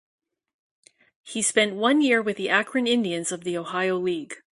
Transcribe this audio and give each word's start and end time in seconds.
He 1.21 1.43
spent 1.43 1.75
one 1.75 2.01
year 2.01 2.23
with 2.23 2.35
the 2.37 2.49
Akron 2.49 2.87
Indians 2.87 3.31
of 3.31 3.43
the 3.43 3.55
Ohio 3.55 3.99
League. 3.99 4.33